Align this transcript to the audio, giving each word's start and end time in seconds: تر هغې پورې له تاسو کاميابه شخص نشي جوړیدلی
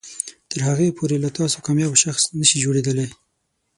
تر 0.49 0.59
هغې 0.67 0.95
پورې 0.97 1.15
له 1.23 1.29
تاسو 1.37 1.57
کاميابه 1.65 1.97
شخص 2.03 2.23
نشي 2.39 2.57
جوړیدلی 2.65 3.07